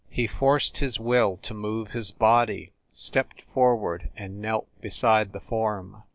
He 0.09 0.25
forced 0.25 0.79
his 0.79 0.99
will 0.99 1.37
to 1.43 1.53
move 1.53 1.89
his 1.89 2.09
body, 2.09 2.71
stepped 2.91 3.43
for 3.53 3.77
ward 3.77 4.09
and 4.17 4.41
knelt 4.41 4.67
beside 4.81 5.31
the 5.31 5.39
form. 5.39 6.01